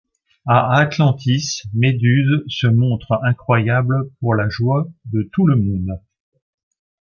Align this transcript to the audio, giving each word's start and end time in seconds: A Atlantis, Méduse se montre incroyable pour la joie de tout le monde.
A 0.47 0.79
Atlantis, 0.81 1.61
Méduse 1.75 2.43
se 2.47 2.65
montre 2.65 3.19
incroyable 3.23 4.09
pour 4.19 4.33
la 4.33 4.49
joie 4.49 4.89
de 5.13 5.29
tout 5.31 5.45
le 5.45 5.55
monde. 5.55 6.01